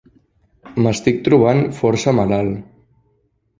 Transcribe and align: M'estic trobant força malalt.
M'estic 0.85 1.19
trobant 1.29 1.63
força 1.83 2.17
malalt. 2.23 2.59